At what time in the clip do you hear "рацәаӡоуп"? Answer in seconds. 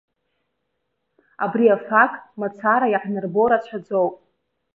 3.49-4.13